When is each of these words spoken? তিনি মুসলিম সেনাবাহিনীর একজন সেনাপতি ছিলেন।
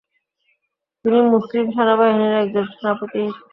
তিনি 1.05 1.19
মুসলিম 1.31 1.65
সেনাবাহিনীর 1.75 2.33
একজন 2.43 2.65
সেনাপতি 2.71 3.19
ছিলেন। 3.25 3.31